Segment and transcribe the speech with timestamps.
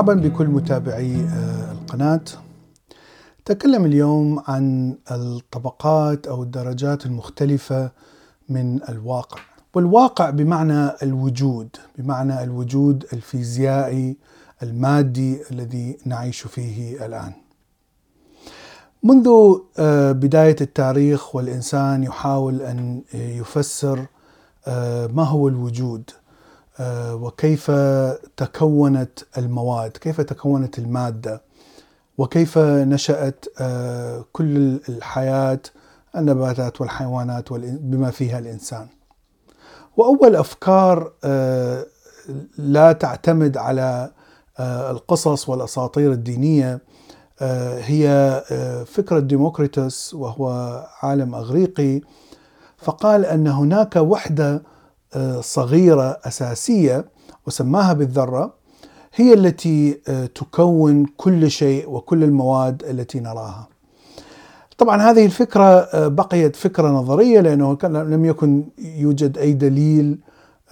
[0.00, 2.20] مرحبا بكل متابعي آه، القناة.
[3.44, 7.90] تكلم اليوم عن الطبقات أو الدرجات المختلفة
[8.48, 9.38] من الواقع
[9.74, 11.68] والواقع بمعنى الوجود
[11.98, 14.16] بمعنى الوجود الفيزيائي
[14.62, 17.32] المادي الذي نعيش فيه الآن.
[19.02, 19.28] منذ
[19.78, 24.06] آه، بداية التاريخ والإنسان يحاول أن يفسر
[24.66, 26.10] آه، ما هو الوجود
[27.12, 27.70] وكيف
[28.36, 31.42] تكونت المواد كيف تكونت المادة
[32.18, 35.60] وكيف نشأت آه، كل الحياة
[36.16, 38.86] النباتات والحيوانات بما فيها الإنسان.
[39.96, 41.86] وأول أفكار آه،
[42.58, 44.10] لا تعتمد على
[44.90, 46.80] القصص والأساطير الدينية
[47.78, 48.42] هي
[48.86, 50.48] فكرة ديموكريتوس وهو
[51.02, 52.00] عالم أغريقي
[52.78, 54.62] فقال أن هناك وحدة
[55.40, 57.04] صغيرة أساسية
[57.46, 58.60] وسماها بالذرة
[59.14, 63.68] هي التي آه، تكون كل شيء وكل المواد التي نراها.
[64.78, 70.18] طبعا هذه الفكرة آه، بقيت فكرة نظرية لأنه لم يكن يوجد أي دليل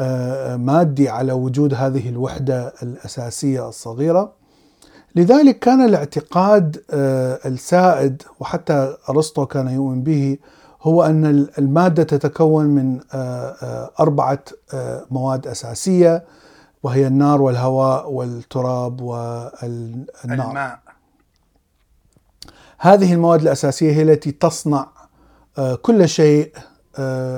[0.00, 4.32] آه، مادي على وجود هذه الوحدة الأساسية الصغيرة.
[5.16, 6.82] لذلك كان الاعتقاد
[7.46, 10.38] السائد وحتى أرسطو كان يؤمن به
[10.82, 16.24] هو أن المادة تتكون من آه، آه، أربعة آه، مواد أساسية
[16.82, 20.78] وهي النار والهواء والتراب والنار الماء.
[22.78, 24.88] هذه المواد الأساسية هي التي تصنع
[25.82, 26.52] كل شيء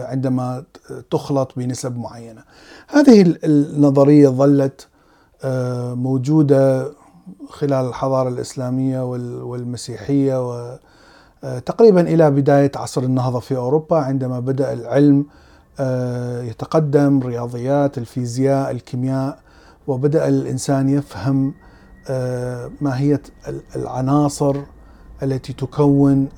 [0.00, 0.64] عندما
[1.10, 2.42] تخلط بنسب معينة
[2.88, 4.88] هذه النظرية ظلت
[5.94, 6.92] موجودة
[7.48, 9.04] خلال الحضارة الإسلامية
[9.42, 10.80] والمسيحية آه،
[11.66, 15.26] تقريبا إلى بداية عصر النهضة في أوروبا عندما بدأ العلم
[15.80, 19.38] آه، يتقدم رياضيات الفيزياء الكيمياء
[19.86, 21.54] وبدأ الإنسان يفهم
[22.08, 23.22] آه، ماهيه
[23.76, 24.56] العناصر
[25.22, 26.28] التي تكون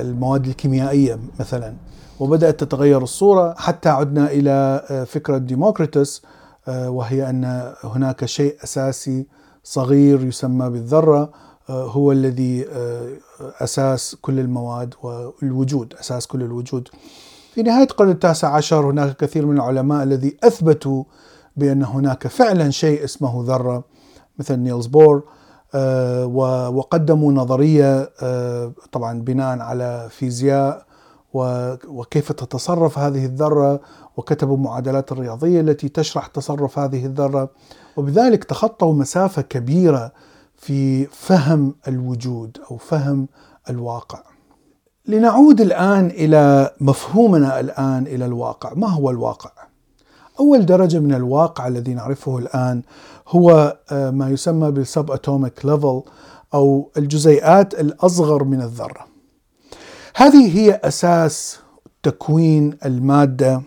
[0.00, 1.74] المواد الكيميائية مثلا.
[2.20, 6.22] وبدأت تتغير الصورة حتى عدنا إلى فكرة ديموكريتوس
[6.68, 9.26] وهي أن هناك شيء أساسي
[9.64, 11.32] صغير يسمى بالذرة
[11.70, 13.08] هو الذي آه،
[13.40, 16.88] أساس كل المواد والوجود أساس كل الوجود.
[17.54, 21.04] في نهاية القرن التاسع عشر هناك كثير من العلماء الذي أثبتوا
[21.56, 23.84] بأن هناك فعلا شيء اسمه ذرة
[24.38, 25.22] مثل نيلز بور
[25.74, 26.26] آه،
[26.68, 30.84] وقدموا نظرية آه، طبعا بناء على فيزياء
[31.88, 33.80] وكيف تتصرف هذه الذرة
[34.16, 37.48] وكتبوا معادلات الرياضية التي تشرح تصرف هذه الذرة
[37.96, 40.12] وبذلك تخطوا مسافة كبيرة
[40.64, 43.28] في فهم الوجود أو فهم
[43.70, 44.22] الواقع.
[45.06, 49.50] لنعود الآن إلى مفهومنا الآن إلى الواقع، ما هو الواقع؟
[50.40, 52.82] أول درجة من الواقع الذي نعرفه الآن
[53.28, 56.02] هو آه، ما يسمى بال subatomic level
[56.54, 59.06] أو الجزيئات الأصغر من الذرة.
[60.16, 61.58] هذه هي أساس
[62.02, 63.62] تكوين المادة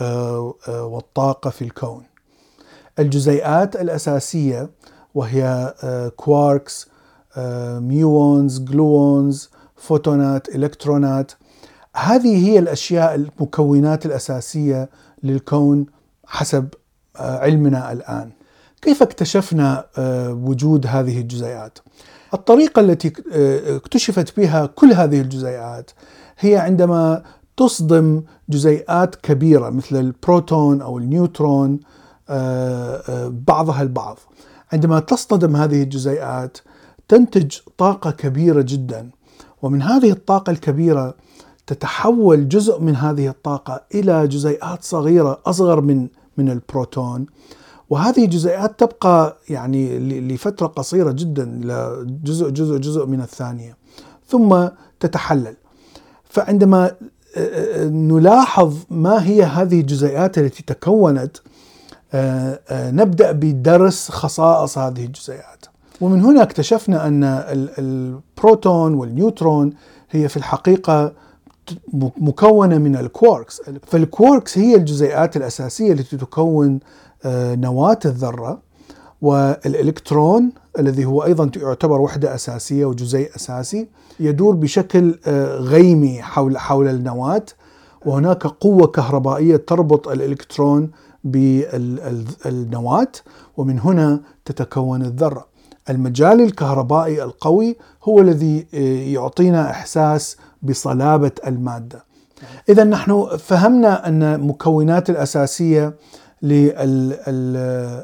[0.00, 2.02] آه، آه، والطاقة في الكون.
[2.98, 4.70] الجزيئات الأساسية
[5.16, 5.74] وهي
[6.16, 6.88] quarks
[7.80, 11.32] muons gluons فوتونات الكترونات
[11.96, 14.88] هذه هي الأشياء المكونات الأساسية
[15.22, 15.86] للكون
[16.26, 16.68] حسب
[17.16, 18.30] آه، علمنا الآن.
[18.82, 21.78] كيف اكتشفنا آه، وجود هذه الجزيئات؟
[22.34, 25.90] الطريقة التي آه، اكتشفت بها كل هذه الجزيئات
[26.38, 27.22] هي عندما
[27.56, 31.80] تصدم جزيئات كبيرة مثل البروتون أو النيوترون
[33.28, 34.18] بعضها البعض.
[34.72, 36.58] عندما تصطدم هذه الجزيئات
[37.08, 39.10] تنتج طاقة كبيرة جدا.
[39.62, 41.14] ومن هذه الطاقة الكبيرة
[41.66, 47.26] تتحول جزء من هذه الطاقة إلى جزيئات صغيرة أصغر من من البروتون.
[47.90, 51.44] وهذه الجزيئات تبقى يعني لفترة قصيرة جدا
[52.24, 53.76] جزء جزء جزء من الثانية.
[54.28, 54.68] ثم
[55.00, 55.56] تتحلل.
[56.24, 56.96] فعندما
[57.90, 61.36] نلاحظ ما هي هذه الجزيئات التي تكونت
[62.14, 65.66] آه، آه، نبدأ بدرس خصائص هذه الجزيئات.
[66.00, 67.24] ومن هنا اكتشفنا أن
[67.78, 69.72] البروتون والنيوترون
[70.10, 71.12] هي في الحقيقة
[72.16, 73.62] مكونة من الكواركس.
[73.86, 76.80] فالكواركس هي الجزيئات الأساسية التي تكون
[77.24, 78.60] آه، نواة الذرة
[79.22, 83.88] والإلكترون الذي هو أيضا يعتبر وحدة أساسية وجزيء أساسي
[84.20, 85.18] يدور بشكل
[85.60, 87.46] غيمي حول حول النواة.
[88.06, 90.90] وهناك قوة كهربائية تربط الإلكترون
[91.30, 93.12] بالنواة
[93.56, 95.46] ومن هنا تتكون الذرة.
[95.90, 98.78] المجال الكهربائي القوي هو الذي آه،
[99.14, 102.04] يعطينا إحساس بصلابة المادة.
[102.68, 105.94] إذا نحن فهمنا أن المكونات الأساسية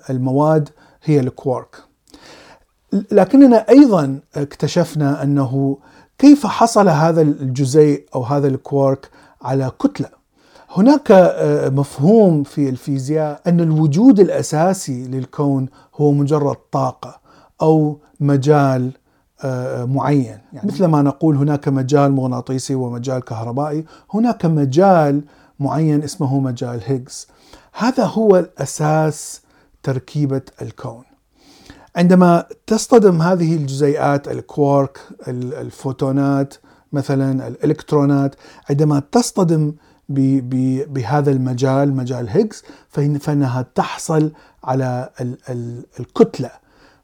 [0.09, 0.69] للمواد
[1.05, 1.77] هي الكوارك.
[3.13, 5.79] لكننا أيضا اكتشفنا أنه
[6.19, 9.11] كيف حصل هذا الجزيء أو هذا الكوارك
[9.43, 10.22] على كتلة؟
[10.77, 17.21] هناك آه، مفهوم في الفيزياء أن الوجود الأساسي للكون هو مجرد طاقة
[17.63, 18.93] أو مجال
[19.45, 20.39] آه، معين.
[20.53, 23.85] يعني مثل ما نقول هناك مجال مغناطيسي ومجال كهربائي
[24.15, 25.23] هناك مجال
[25.61, 27.27] معين اسمه مجال هيجز.
[27.73, 29.43] هذا هو الأساس
[29.83, 31.05] تركيبة الكون.
[31.97, 34.99] عندما تصطدم هذه الجزيئات الكوارك
[35.29, 36.55] الفوتونات
[36.93, 38.35] مثلا الإلكترونات
[38.71, 39.73] عندما تصطدم
[40.87, 42.63] بهذا المجال مجال هيجز
[43.21, 44.33] فإنها تحصل
[44.65, 45.11] على
[46.01, 46.51] الكتلة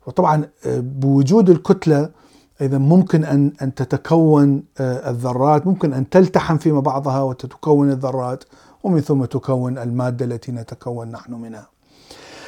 [0.06, 2.10] وطبعا آه، بوجود الكتلة
[2.60, 8.44] إذا ممكن ان أن تتكون آه، الذرات ممكن أن تلتحم فيما بعضها وتتكون الذرات
[8.84, 11.68] ومن ثم تكون المادة التي نتكون نحن منها.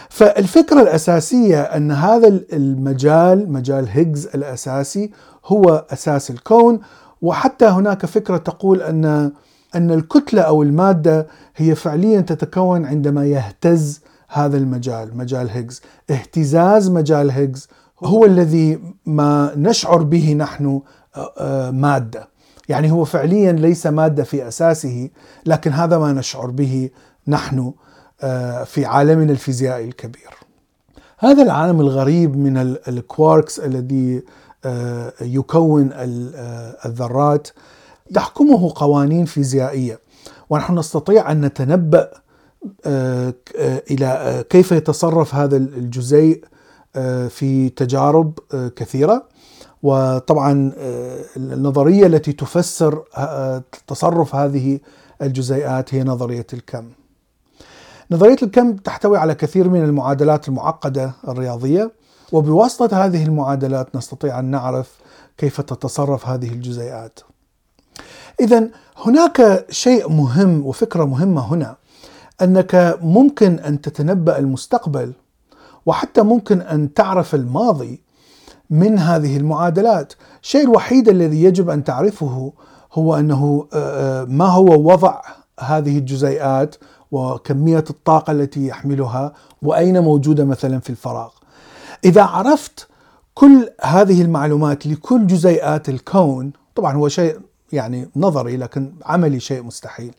[0.09, 5.11] فالفكرة الأساسية أن هذا المجال مجال هيجز الأساسي
[5.47, 6.81] هو أساس الكون
[7.23, 9.33] وحتى هناك فكرة تقول أن
[9.75, 11.27] أن الكتلة أو المادة
[11.57, 17.69] هي فعليا تتكون عندما يهتز هذا المجال مجال هيجز اهتزاز مجال هيجز
[18.05, 20.81] هو الذي ما نشعر به نحن
[21.17, 22.29] آه، آه، مادة.
[22.69, 25.11] يعني هو فعليا ليس مادة في أساسه
[25.47, 26.91] لكن هذا ما نشعر به
[27.29, 27.73] نحن
[28.21, 30.31] آه، في عالمنا الفيزيائي الكبير.
[31.19, 34.23] هذا العالم الغريب من الكواركس الذي
[35.21, 35.91] يكون
[36.85, 37.49] الذرات
[38.15, 40.01] تحكمه قوانين فيزيائية
[40.51, 42.11] ونحن نستطيع أن نتنبأ
[43.91, 46.45] إلى كيف يتصرف هذا الجزيء
[46.97, 49.29] آه، في تجارب آه، كثيرة
[49.83, 53.05] وطبعا آه، النظرية التي تفسر
[53.87, 54.81] تصرف هذه
[55.23, 56.89] الجزيئات هي نظرية الكم.
[58.11, 61.93] نظرية الكم تحتوي على كثير من المعادلات المعقدة الرياضية
[62.33, 64.99] وبواسطة هذه المعادلات نستطيع أن نعرف
[65.39, 67.21] كيف تتصرف هذه الجزيئات.
[68.41, 71.77] اذا هناك شيء مهم وفكرة مهمة هنا
[72.43, 75.12] أنك ممكن أن تتنبأ المستقبل
[75.87, 78.03] وحتى ممكن أن تعرف الماضي
[78.71, 80.12] من هذه المعادلات،
[80.43, 82.53] الشيء الوحيد الذي يجب أن تعرفه
[82.93, 85.21] هو أنه آه، آه، ما هو وضع
[85.61, 86.76] هذه الجزيئات
[87.11, 91.31] وكمية الطاقة التي يحملها وأين موجودة مثلا في الفراغ.
[92.05, 92.88] إذا عرفت
[93.35, 97.38] كل هذه المعلومات لكل جزيئات الكون، طبعا هو شيء
[97.73, 100.15] يعني نظري لكن عملي شيء مستحيل.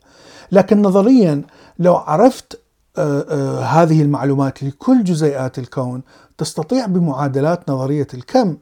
[0.52, 1.42] لكن نظريا
[1.78, 2.60] لو عرفت
[2.98, 6.02] آه، آه، هذه المعلومات لكل جزيئات الكون
[6.38, 8.56] تستطيع بمعادلات نظرية الكم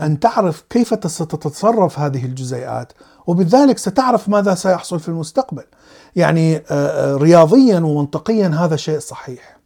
[0.00, 2.92] أن تعرف كيف ستتصرف هذه الجزيئات
[3.26, 5.64] وبذلك ستعرف ماذا سيحصل في المستقبل.
[6.16, 9.58] يعني آه، رياضيا ومنطقيا هذا شيء صحيح.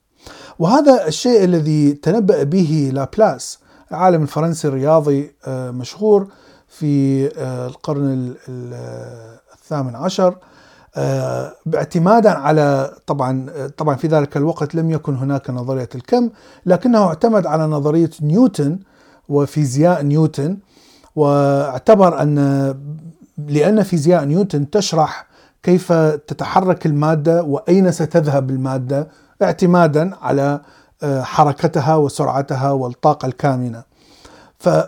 [0.58, 3.58] وهذا الشيء الذي تنبأ به لابلاس
[3.90, 6.28] العالم الفرنسي الرياضي مشهور
[6.72, 7.26] في
[7.66, 8.34] القرن
[9.54, 10.36] الثامن عشر
[10.96, 13.46] آه، باعتمادا على طبعا
[13.76, 16.30] طبعا في ذلك الوقت لم يكن هناك نظرية الكم
[16.66, 18.78] لكنه اعتمد على نظرية نيوتن
[19.28, 20.58] وفيزياء نيوتن
[21.16, 22.36] واعتبر أن
[23.38, 25.26] لأن فيزياء نيوتن تشرح
[25.62, 29.08] كيف تتحرك المادة وأين ستذهب المادة
[29.42, 30.60] اعتمادا على
[31.02, 33.82] آه، حركتها وسرعتها والطاقة الكامنة.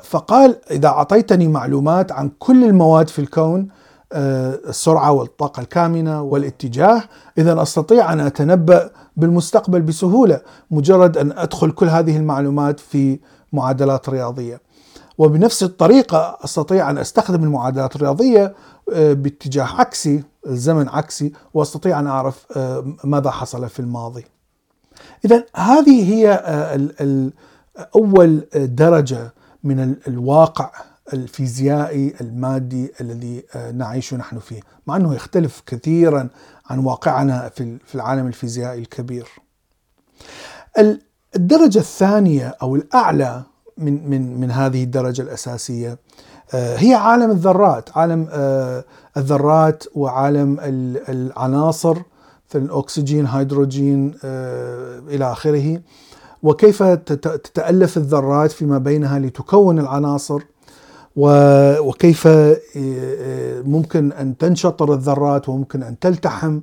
[0.03, 3.69] فقال إذا أعطيتني معلومات عن كل المواد في الكون
[4.13, 7.03] آه، السرعة والطاقة الكامنة والاتجاه
[7.39, 10.41] إذا أستطيع أن أتنبأ بالمستقبل بسهولة
[10.71, 13.19] مجرد أن أدخل كل هذه المعلومات في
[13.53, 14.61] معادلات رياضية.
[15.19, 18.55] وبنفس الطريقة أستطيع أن أستخدم المعادلات الرياضية
[18.93, 24.25] آه، باتجاه عكسي الزمن عكسي وأستطيع أن أعرف آه، ماذا حصل في الماضي.
[25.25, 26.33] إذا هذه هي
[27.97, 30.71] أول درجة من الواقع
[31.13, 36.29] الفيزيائي المادي الذي آه، نعيش نحن فيه مع أنه يختلف كثيرا
[36.67, 37.49] عن واقعنا
[37.87, 39.29] في العالم الفيزيائي الكبير.
[41.37, 43.43] الدرجة الثانية أو الأعلى
[43.79, 45.99] من, من, من هذه الدرجة الأساسية
[46.55, 48.85] آه، هي عالم الذرات عالم آه،
[49.17, 50.57] الذرات وعالم
[51.09, 51.97] العناصر
[52.55, 54.15] مثل الأكسجين هيدروجين
[55.09, 55.81] إلى آخره.
[56.45, 60.43] وكيف تتألف الذرات فيما بينها لتكون العناصر
[61.17, 66.61] وكيف آه، آه، ممكن أن تنشطر الذرات وممكن أن تلتحم.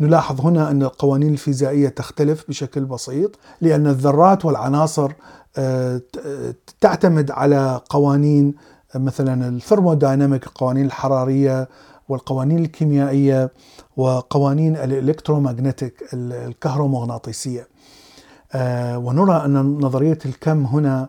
[0.00, 5.12] نلاحظ هنا أن القوانين الفيزيائية تختلف بشكل بسيط لأن الذرات والعناصر
[5.56, 6.00] آه،
[6.80, 8.54] تعتمد على قوانين
[8.94, 11.68] مثلا الثرمودايناميك القوانين الحرارية
[12.08, 13.50] والقوانين الكيميائية
[13.96, 17.68] وقوانين الالكترومagnetic الكهرومغناطيسية.
[18.96, 21.08] ونرى أن نظرية الكم هنا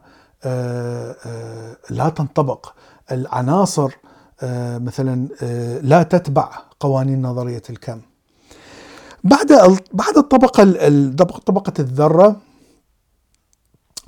[1.89, 2.73] لا تنطبق.
[3.11, 3.91] العناصر
[4.79, 5.27] مثلا
[5.83, 8.01] لا تتبع قوانين نظرية الكم.
[9.23, 9.47] بعد
[9.93, 10.63] بعد الطبقة
[11.45, 12.35] طبقة الذرة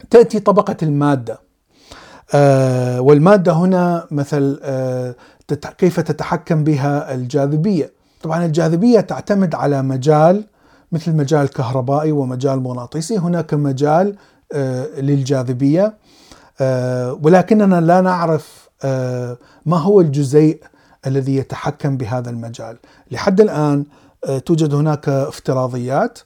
[0.09, 1.39] تأتي طبقة المادة.
[2.99, 4.59] والمادة هنا مثل
[5.77, 10.45] كيف تتحكم بها الجاذبية؟ طبعا الجاذبية تعتمد على مجال
[10.93, 14.15] مثل مجال الكهربائي ومجال مغناطيسي هناك مجال
[14.53, 15.93] آه، للجاذبية
[16.61, 20.63] آه، ولكننا لا نعرف آه، ما هو الجزيء
[21.07, 22.77] الذي يتحكم بهذا المجال.
[23.11, 23.85] لحد الآن
[24.45, 26.19] توجد هناك افتراضيات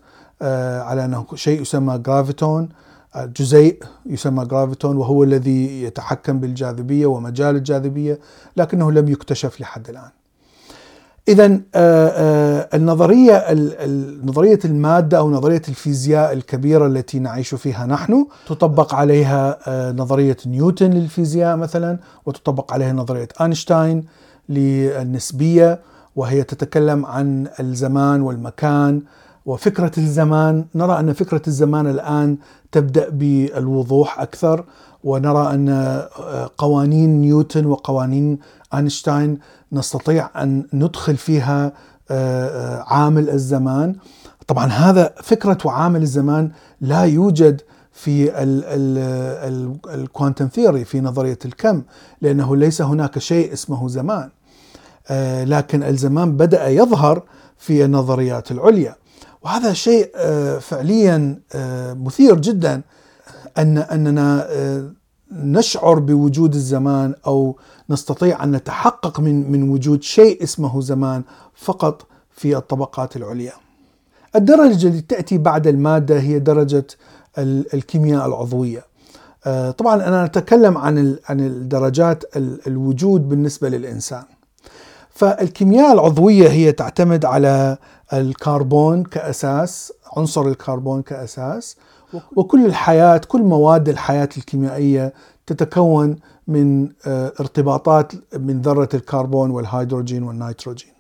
[0.81, 2.69] على أنه شيء يسمى graviton
[3.15, 8.19] جزيء يسمى graviton وهو الذي يتحكم بالجاذبية ومجال الجاذبية
[8.57, 10.09] لكنه لم يكتشف لحد الآن.
[11.27, 13.45] اذا آه، آه، النظرية
[14.23, 20.91] نظرية المادة أو نظرية الفيزياء الكبيرة التي نعيش فيها نحن تطبق عليها آه، نظرية نيوتن
[20.91, 24.05] للفيزياء مثلا وتطبق عليها نظرية أينشتاين
[24.49, 25.79] للنسبية
[26.15, 29.01] وهي تتكلم عن الزمان والمكان
[29.47, 32.37] وفكرة الزمان نرى أن فكرة الزمان الآن
[32.71, 34.65] تبدأ بالوضوح أكثر
[35.03, 35.99] ونرى أن
[36.57, 38.39] قوانين نيوتن وقوانين
[38.73, 39.39] أينشتاين
[39.71, 41.73] نستطيع أن ندخل فيها
[42.11, 43.95] آه، آه، عامل الزمان.
[44.47, 46.51] طبعا هذا فكرة وعامل الزمان
[46.81, 47.61] لا يوجد
[47.91, 48.31] في
[49.93, 51.81] الكوانتم ثيوري في نظرية الكم
[52.21, 54.29] لأنه ليس هناك شيء اسمه زمان.
[55.07, 57.23] آه، لكن الزمان بدأ يظهر
[57.57, 58.95] في النظريات العليا.
[59.41, 60.11] وهذا شيء
[60.59, 61.39] فعليا
[61.95, 62.81] مثير جدا
[63.57, 64.47] أن أننا
[65.31, 67.57] نشعر بوجود الزمان أو
[67.89, 71.23] نستطيع أن نتحقق من من وجود شيء اسمه زمان
[71.55, 73.53] فقط في الطبقات العليا.
[74.35, 76.87] الدرجة التي تأتي بعد المادة هي درجة
[77.73, 78.85] الكيمياء العضوية.
[79.45, 82.23] آه، طبعا أنا أتكلم عن عن الدرجات
[82.67, 84.23] الوجود بالنسبة للإنسان.
[85.09, 87.77] فالكيمياء العضوية هي تعتمد على
[88.13, 91.77] الكربون كأساس، عنصر الكربون كأساس.
[92.35, 95.13] وكل الحياة كل مواد الحياة الكيميائية
[95.45, 96.15] تتكون
[96.47, 100.91] من آه، ارتباطات من ذرة الكربون والهيدروجين والنيتروجين.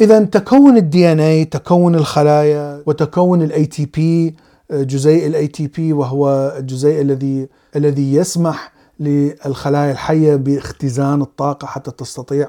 [0.00, 4.36] إذا تكون DNA تكون الخلايا وتكون ال ATP
[4.70, 12.48] جزيء ال ATP وهو الجزيء الذي الذي يسمح للخلايا الحية باختزان الطاقة حتى تستطيع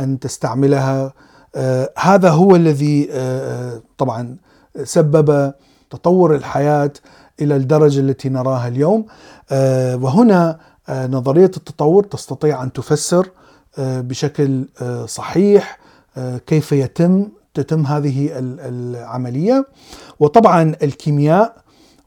[0.00, 1.12] أن تستعملها آه
[1.98, 4.36] هذا هو الذي آه, آه، طبعا
[4.84, 5.52] سبب
[5.90, 6.92] تطور الحياة
[7.40, 9.06] إلى الدرجة التي نراها اليوم.
[9.50, 13.30] آه، وهنا آه، نظرية التطور تستطيع أن تفسر
[13.78, 14.64] آه، بشكل
[15.06, 15.80] صحيح
[16.46, 19.66] كيف يتم تتم هذه العملية.
[20.20, 21.56] وطبعا الكيمياء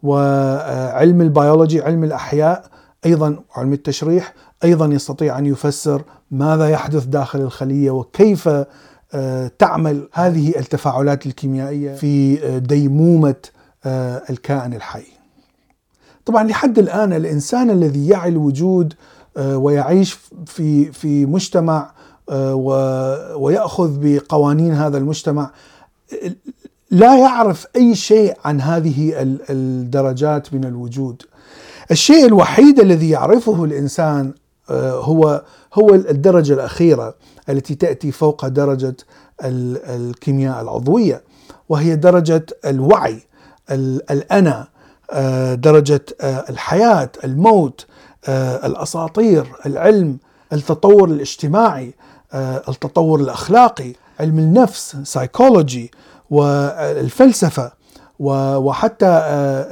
[0.03, 2.65] وعلم البيولوجي علم الأحياء
[3.05, 4.33] أيضا علم التشريح
[4.63, 8.49] أيضا يستطيع أن يفسر ماذا يحدث داخل الخلية وكيف
[9.59, 13.35] تعمل هذه التفاعلات الكيميائية في ديمومة
[13.85, 15.05] آه، الكائن الحي.
[16.25, 18.93] طبعا لحد الآن الإنسان الذي يعي الوجود
[19.37, 21.91] آه، ويعيش في في مجتمع
[22.29, 22.55] آه،
[23.35, 25.51] ويأخذ بقوانين هذا المجتمع
[26.91, 29.13] لا يعرف أي شيء عن هذه
[29.49, 31.21] الدرجات من الوجود.
[31.91, 34.33] الشيء الوحيد الذي يعرفه الإنسان
[34.71, 35.43] هو
[35.73, 37.15] هو الدرجة الأخيرة
[37.49, 38.95] التي تأتي فوق درجة
[39.43, 41.23] الكيمياء العضوية
[41.69, 43.19] وهي درجة الوعي
[44.11, 44.67] الأنا
[45.11, 47.85] آه، درجة آه، الحياة الموت
[48.27, 50.17] آه، الأساطير العلم
[50.53, 51.93] التطور الاجتماعي
[52.69, 55.91] التطور الأخلاقي علم النفس سايكولوجي
[56.29, 57.71] والفلسفة
[58.19, 59.05] وحتى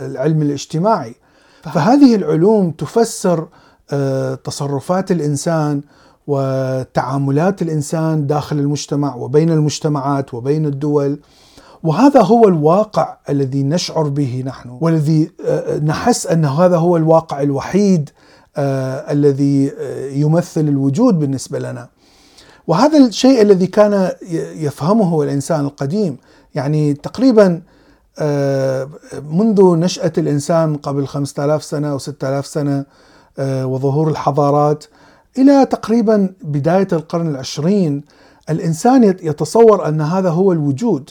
[0.05, 1.15] العلم الاجتماعي.
[1.63, 3.47] فهذه العلوم تفسر
[4.43, 5.81] تصرفات الإنسان
[6.27, 11.19] وتعاملات الإنسان داخل المجتمع وبين المجتمعات وبين الدول
[11.83, 18.09] وهذا هو الواقع الذي نشعر به نحن والذي آه، نحس أن هذا هو الواقع الوحيد
[18.57, 21.89] آه، الذي آه، يمثل الوجود بالنسبة لنا.
[22.67, 24.11] وهذا الشيء الذي كان
[24.55, 26.17] يفهمه الإنسان القديم
[26.55, 27.61] يعني تقريبا
[29.29, 32.85] منذ نشأة الإنسان قبل 5000 سنة أو 6000 سنة
[33.39, 34.85] وظهور الحضارات.
[35.37, 38.03] إلى تقريبا بداية القرن العشرين
[38.49, 41.09] الإنسان يتصور أن هذا هو الوجود.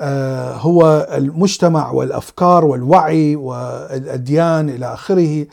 [0.00, 5.46] آه، هو المجتمع والأفكار والوعي والأديان إلى آخره.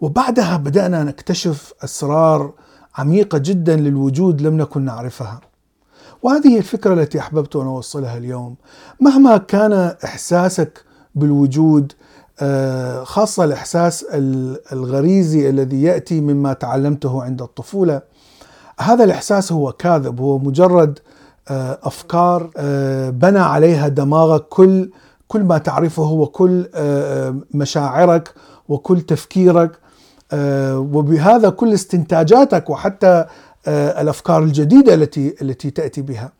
[0.00, 2.52] وبعدها بدأنا نكتشف أسرار
[2.98, 5.40] عميقة جدا للوجود لم نكن نعرفها.
[6.22, 8.56] وهذه الفكرة التي أحببت أن أوصلها اليوم،
[9.00, 11.92] مهما كان إحساسك بالوجود
[13.04, 14.06] خاصة الإحساس
[14.72, 18.02] الغريزي الذي يأتي مما تعلمته عند الطفولة
[18.80, 20.98] هذا الإحساس هو كاذب هو مجرد
[21.82, 22.50] أفكار
[23.10, 24.90] بنى عليها دماغك كل
[25.28, 26.66] كل ما تعرفه وكل
[27.54, 28.34] مشاعرك
[28.68, 29.78] وكل تفكيرك
[30.74, 33.24] وبهذا كل استنتاجاتك وحتى
[33.68, 36.32] الأفكار الجديدة التي التي تأتي بها.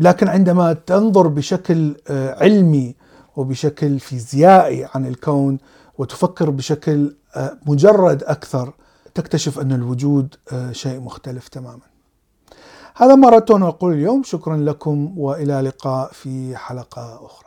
[0.00, 2.94] لكن عندما تنظر بشكل علمي
[3.36, 5.58] وبشكل فيزيائي عن الكون
[5.98, 7.16] وتفكر بشكل
[7.66, 8.72] مجرد أكثر
[9.14, 10.34] تكتشف أن الوجود
[10.72, 11.80] شيء مختلف تماما.
[12.96, 17.45] هذا ما اردت ان أقول اليوم شكرا لكم وإلى لقاء في حلقة أخرى.